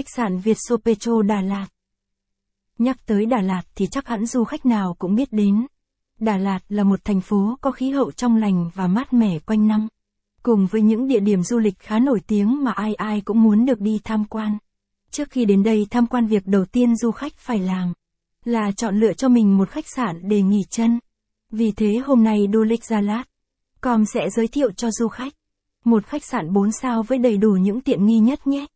Khách 0.00 0.16
sạn 0.16 0.38
Việt 0.38 0.56
Sopecho 0.68 1.22
Đà 1.22 1.40
Lạt 1.40 1.66
Nhắc 2.78 3.06
tới 3.06 3.26
Đà 3.26 3.40
Lạt 3.40 3.62
thì 3.74 3.86
chắc 3.86 4.08
hẳn 4.08 4.26
du 4.26 4.44
khách 4.44 4.66
nào 4.66 4.96
cũng 4.98 5.14
biết 5.14 5.32
đến. 5.32 5.66
Đà 6.18 6.36
Lạt 6.36 6.58
là 6.68 6.84
một 6.84 7.04
thành 7.04 7.20
phố 7.20 7.58
có 7.60 7.70
khí 7.70 7.90
hậu 7.90 8.12
trong 8.12 8.36
lành 8.36 8.70
và 8.74 8.86
mát 8.86 9.12
mẻ 9.12 9.38
quanh 9.38 9.66
năm. 9.66 9.88
Cùng 10.42 10.66
với 10.66 10.82
những 10.82 11.08
địa 11.08 11.20
điểm 11.20 11.42
du 11.42 11.58
lịch 11.58 11.78
khá 11.78 11.98
nổi 11.98 12.20
tiếng 12.26 12.64
mà 12.64 12.70
ai 12.70 12.94
ai 12.94 13.20
cũng 13.20 13.42
muốn 13.42 13.66
được 13.66 13.80
đi 13.80 14.00
tham 14.04 14.24
quan. 14.24 14.58
Trước 15.10 15.30
khi 15.30 15.44
đến 15.44 15.62
đây 15.62 15.86
tham 15.90 16.06
quan 16.06 16.26
việc 16.26 16.46
đầu 16.46 16.64
tiên 16.64 16.96
du 16.96 17.10
khách 17.10 17.36
phải 17.36 17.58
làm 17.58 17.92
là 18.44 18.72
chọn 18.76 19.00
lựa 19.00 19.12
cho 19.12 19.28
mình 19.28 19.58
một 19.58 19.68
khách 19.68 19.88
sạn 19.96 20.28
để 20.28 20.42
nghỉ 20.42 20.60
chân. 20.70 20.98
Vì 21.50 21.72
thế 21.72 21.96
hôm 22.04 22.24
nay 22.24 22.46
Du 22.52 22.62
Lịch 22.62 22.84
Gia 22.84 23.00
Lát 23.00 23.24
Com 23.80 24.04
sẽ 24.14 24.30
giới 24.30 24.48
thiệu 24.48 24.72
cho 24.72 24.90
du 24.90 25.08
khách 25.08 25.32
một 25.84 26.06
khách 26.06 26.24
sạn 26.24 26.52
4 26.52 26.72
sao 26.72 27.02
với 27.02 27.18
đầy 27.18 27.36
đủ 27.36 27.50
những 27.50 27.80
tiện 27.80 28.06
nghi 28.06 28.18
nhất 28.18 28.46
nhé. 28.46 28.66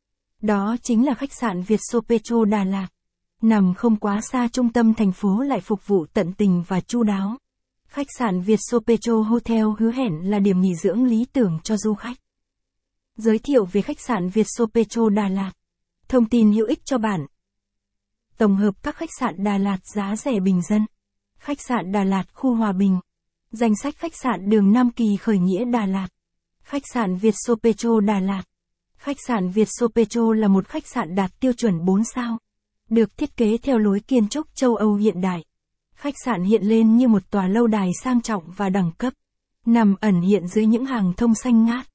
Đó 0.44 0.76
chính 0.82 1.06
là 1.06 1.14
khách 1.14 1.32
sạn 1.32 1.62
Việt 1.62 1.80
Sopecho 1.90 2.44
Đà 2.44 2.64
Lạt. 2.64 2.88
Nằm 3.42 3.74
không 3.74 3.96
quá 3.96 4.20
xa 4.32 4.48
trung 4.52 4.72
tâm 4.72 4.94
thành 4.94 5.12
phố 5.12 5.40
lại 5.40 5.60
phục 5.60 5.86
vụ 5.86 6.06
tận 6.12 6.32
tình 6.32 6.62
và 6.68 6.80
chu 6.80 7.02
đáo. 7.02 7.36
Khách 7.86 8.06
sạn 8.18 8.40
Việt 8.40 8.58
Sopecho 8.70 9.14
Hotel 9.14 9.66
hứa 9.78 9.92
hẹn 9.92 10.30
là 10.30 10.38
điểm 10.38 10.60
nghỉ 10.60 10.74
dưỡng 10.74 11.04
lý 11.04 11.24
tưởng 11.32 11.58
cho 11.62 11.76
du 11.76 11.94
khách. 11.94 12.16
Giới 13.16 13.38
thiệu 13.38 13.64
về 13.64 13.82
khách 13.82 14.00
sạn 14.00 14.28
Việt 14.28 14.46
Sopecho 14.46 15.08
Đà 15.08 15.28
Lạt. 15.28 15.52
Thông 16.08 16.28
tin 16.28 16.52
hữu 16.52 16.66
ích 16.66 16.84
cho 16.84 16.98
bạn. 16.98 17.26
Tổng 18.36 18.56
hợp 18.56 18.82
các 18.82 18.96
khách 18.96 19.10
sạn 19.20 19.44
Đà 19.44 19.58
Lạt 19.58 19.78
giá 19.94 20.16
rẻ 20.16 20.40
bình 20.40 20.62
dân. 20.62 20.86
Khách 21.38 21.60
sạn 21.60 21.92
Đà 21.92 22.04
Lạt 22.04 22.24
khu 22.32 22.54
Hòa 22.54 22.72
Bình. 22.72 23.00
Danh 23.50 23.76
sách 23.76 23.96
khách 23.96 24.16
sạn 24.22 24.48
đường 24.48 24.72
Nam 24.72 24.90
Kỳ 24.90 25.16
khởi 25.16 25.38
nghĩa 25.38 25.64
Đà 25.64 25.86
Lạt. 25.86 26.08
Khách 26.62 26.82
sạn 26.92 27.16
Việt 27.16 27.34
Sopecho 27.46 28.00
Đà 28.00 28.20
Lạt. 28.20 28.42
Khách 29.04 29.16
sạn 29.26 29.48
Việt 29.48 29.68
Sopecho 29.70 30.32
là 30.32 30.48
một 30.48 30.68
khách 30.68 30.86
sạn 30.86 31.14
đạt 31.14 31.40
tiêu 31.40 31.52
chuẩn 31.52 31.84
4 31.84 32.04
sao. 32.14 32.38
Được 32.90 33.16
thiết 33.16 33.36
kế 33.36 33.56
theo 33.56 33.78
lối 33.78 34.00
kiến 34.00 34.28
trúc 34.28 34.46
châu 34.54 34.76
Âu 34.76 34.94
hiện 34.94 35.20
đại. 35.20 35.44
Khách 35.94 36.14
sạn 36.24 36.42
hiện 36.42 36.62
lên 36.62 36.96
như 36.96 37.08
một 37.08 37.30
tòa 37.30 37.48
lâu 37.48 37.66
đài 37.66 37.90
sang 38.02 38.20
trọng 38.20 38.42
và 38.56 38.68
đẳng 38.68 38.90
cấp. 38.98 39.12
Nằm 39.66 39.94
ẩn 40.00 40.20
hiện 40.20 40.46
dưới 40.46 40.66
những 40.66 40.86
hàng 40.86 41.12
thông 41.16 41.34
xanh 41.34 41.64
ngát. 41.64 41.86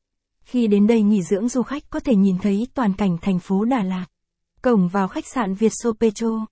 Khi 0.41 0.67
đến 0.67 0.87
đây 0.87 1.01
nghỉ 1.01 1.21
dưỡng 1.21 1.49
du 1.49 1.61
khách 1.61 1.89
có 1.89 1.99
thể 1.99 2.15
nhìn 2.15 2.37
thấy 2.37 2.67
toàn 2.73 2.93
cảnh 2.93 3.17
thành 3.21 3.39
phố 3.39 3.65
Đà 3.65 3.83
Lạt. 3.83 4.05
Cổng 4.61 4.87
vào 4.87 5.07
khách 5.07 5.27
sạn 5.27 5.53
Việt 5.53 5.71
Sopecho. 5.83 6.45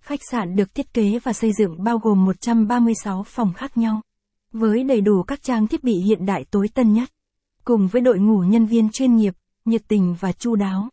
Khách 0.00 0.20
sạn 0.30 0.56
được 0.56 0.74
thiết 0.74 0.94
kế 0.94 1.18
và 1.18 1.32
xây 1.32 1.52
dựng 1.58 1.84
bao 1.84 1.98
gồm 1.98 2.24
136 2.24 3.22
phòng 3.22 3.52
khác 3.52 3.76
nhau. 3.76 4.00
Với 4.52 4.84
đầy 4.84 5.00
đủ 5.00 5.22
các 5.22 5.42
trang 5.42 5.66
thiết 5.66 5.84
bị 5.84 5.94
hiện 5.94 6.26
đại 6.26 6.44
tối 6.50 6.68
tân 6.74 6.92
nhất. 6.92 7.08
Cùng 7.64 7.88
với 7.88 8.02
đội 8.02 8.18
ngũ 8.18 8.38
nhân 8.38 8.66
viên 8.66 8.90
chuyên 8.90 9.16
nghiệp, 9.16 9.34
nhiệt 9.64 9.82
tình 9.88 10.14
và 10.20 10.32
chu 10.32 10.54
đáo. 10.54 10.88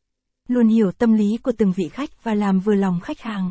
Luôn 0.47 0.67
hiểu 0.67 0.91
tâm 0.91 1.13
lý 1.13 1.37
của 1.37 1.51
từng 1.57 1.73
vị 1.75 1.89
khách 1.89 2.23
và 2.23 2.33
làm 2.33 2.59
vừa 2.59 2.75
lòng 2.75 2.99
khách 2.99 3.19
hàng. 3.19 3.49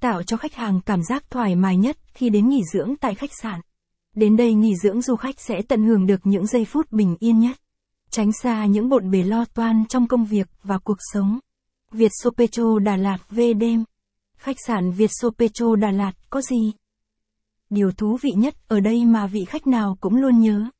Tạo 0.00 0.22
cho 0.22 0.36
khách 0.36 0.54
hàng 0.54 0.80
cảm 0.86 1.02
giác 1.02 1.30
thoải 1.30 1.56
mái 1.56 1.76
nhất 1.76 1.98
khi 2.14 2.30
đến 2.30 2.48
nghỉ 2.48 2.62
dưỡng 2.72 2.96
tại 3.00 3.14
khách 3.14 3.30
sạn. 3.42 3.60
Đến 4.14 4.36
đây 4.36 4.54
nghỉ 4.54 4.76
dưỡng 4.76 5.02
du 5.02 5.16
khách 5.16 5.40
sẽ 5.40 5.62
tận 5.68 5.84
hưởng 5.84 6.06
được 6.06 6.20
những 6.24 6.46
giây 6.46 6.64
phút 6.64 6.92
bình 6.92 7.16
yên 7.20 7.38
nhất. 7.38 7.56
Tránh 8.10 8.32
xa 8.32 8.66
những 8.66 8.88
bộn 8.88 9.10
bề 9.10 9.22
lo 9.22 9.44
toan 9.44 9.84
trong 9.88 10.06
công 10.06 10.24
việc 10.24 10.48
và 10.62 10.78
cuộc 10.78 10.98
sống. 11.12 11.38
Việt 11.90 12.10
Sopecho 12.22 12.78
Đà 12.78 12.96
Lạt 12.96 13.18
về 13.30 13.54
đêm. 13.54 13.84
Khách 14.36 14.56
sạn 14.66 14.90
Việt 14.90 15.10
Sopecho 15.20 15.76
Đà 15.76 15.90
Lạt 15.90 16.12
có 16.30 16.42
gì? 16.42 16.72
Điều 17.70 17.92
thú 17.92 18.18
vị 18.22 18.30
nhất 18.36 18.54
ở 18.68 18.80
đây 18.80 19.04
mà 19.04 19.26
vị 19.26 19.44
khách 19.44 19.66
nào 19.66 19.96
cũng 20.00 20.16
luôn 20.16 20.40
nhớ 20.40 20.70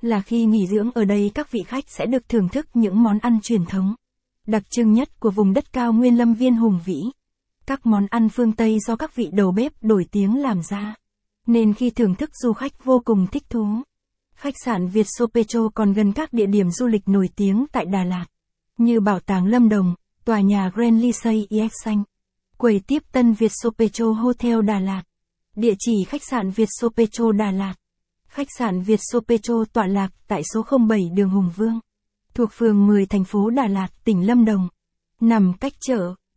là 0.00 0.20
khi 0.20 0.44
nghỉ 0.44 0.66
dưỡng 0.66 0.90
ở 0.94 1.04
đây 1.04 1.30
các 1.34 1.50
vị 1.50 1.62
khách 1.66 1.84
sẽ 1.88 2.06
được 2.06 2.28
thưởng 2.28 2.48
thức 2.48 2.66
những 2.74 3.02
món 3.02 3.18
ăn 3.18 3.38
truyền 3.42 3.64
thống, 3.64 3.94
đặc 4.46 4.62
trưng 4.70 4.92
nhất 4.92 5.20
của 5.20 5.30
vùng 5.30 5.52
đất 5.52 5.72
cao 5.72 5.92
nguyên 5.92 6.18
lâm 6.18 6.34
viên 6.34 6.56
hùng 6.56 6.80
vĩ. 6.84 7.02
Các 7.66 7.86
món 7.86 8.06
ăn 8.06 8.28
phương 8.28 8.52
Tây 8.52 8.78
do 8.86 8.96
các 8.96 9.14
vị 9.14 9.28
đầu 9.32 9.52
bếp 9.52 9.72
nổi 9.82 10.06
tiếng 10.10 10.42
làm 10.42 10.62
ra, 10.62 10.94
nên 11.46 11.74
khi 11.74 11.90
thưởng 11.90 12.14
thức 12.14 12.30
du 12.42 12.52
khách 12.52 12.84
vô 12.84 13.02
cùng 13.04 13.26
thích 13.26 13.44
thú. 13.50 13.66
Khách 14.34 14.54
sạn 14.64 14.88
Việt 14.88 15.06
Sopecho 15.18 15.68
còn 15.74 15.92
gần 15.92 16.12
các 16.12 16.32
địa 16.32 16.46
điểm 16.46 16.70
du 16.70 16.86
lịch 16.86 17.08
nổi 17.08 17.28
tiếng 17.36 17.66
tại 17.72 17.84
Đà 17.84 18.04
Lạt, 18.04 18.26
như 18.78 19.00
Bảo 19.00 19.20
tàng 19.20 19.46
Lâm 19.46 19.68
Đồng, 19.68 19.94
tòa 20.24 20.40
nhà 20.40 20.70
Grand 20.74 21.02
Lisey 21.02 21.46
EX 21.50 21.72
Xanh, 21.84 22.04
quầy 22.58 22.80
tiếp 22.86 23.02
tân 23.12 23.32
Việt 23.32 23.52
Sopecho 23.62 24.06
Hotel 24.06 24.62
Đà 24.62 24.80
Lạt, 24.80 25.02
địa 25.56 25.74
chỉ 25.78 26.04
khách 26.04 26.22
sạn 26.30 26.50
Việt 26.50 26.68
Sopecho 26.80 27.32
Đà 27.32 27.50
Lạt. 27.50 27.74
Khách 28.34 28.48
sạn 28.58 28.82
Việt 28.82 29.00
Sopetro 29.12 29.54
tọa 29.72 29.86
lạc 29.86 30.10
tại 30.28 30.42
số 30.54 30.64
07 30.88 31.00
đường 31.14 31.30
Hùng 31.30 31.50
Vương, 31.56 31.80
thuộc 32.34 32.50
phường 32.52 32.86
10 32.86 33.06
thành 33.06 33.24
phố 33.24 33.50
Đà 33.50 33.66
Lạt, 33.68 33.88
tỉnh 34.04 34.26
Lâm 34.26 34.44
Đồng, 34.44 34.68
nằm 35.20 35.52
cách 35.60 35.72
chợ 35.80 36.14